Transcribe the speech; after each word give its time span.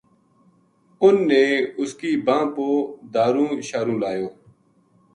اُنھ 1.03 1.21
نے 1.29 1.43
اس 1.81 1.91
کی 1.99 2.11
بانہہ 2.25 2.51
پو 2.55 2.67
دورو 3.13 3.45
شارو 3.67 3.95
لایو 4.01 4.27